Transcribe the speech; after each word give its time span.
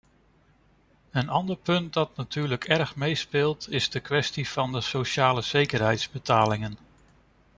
Een 1.11 1.29
ander 1.29 1.55
punt 1.57 1.93
dat 1.93 2.15
natuurlijk 2.15 2.63
erg 2.63 2.95
meespeelt, 2.95 3.69
is 3.69 3.89
de 3.89 3.99
kwestie 3.99 4.49
van 4.49 4.71
de 4.71 4.81
socialezekerheidsbetalingen. 4.81 6.77